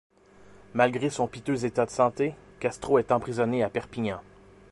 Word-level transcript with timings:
Malgré 0.73 1.11
son 1.11 1.27
piteux 1.27 1.63
état 1.63 1.85
de 1.85 1.91
santé, 1.91 2.33
Castro 2.59 2.97
est 2.97 3.11
emprisonné 3.11 3.61
à 3.61 3.69
Perpignan. 3.69 4.19